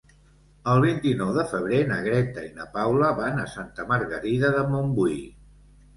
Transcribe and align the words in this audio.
El 0.71 0.79
vint-i-nou 0.85 1.33
de 1.35 1.43
febrer 1.51 1.83
na 1.91 1.99
Greta 2.07 2.45
i 2.47 2.51
na 2.61 2.67
Paula 2.79 3.11
van 3.23 3.39
a 3.45 3.49
Santa 3.57 3.87
Margarida 3.93 4.51
de 4.57 4.65
Montbui. 4.73 5.21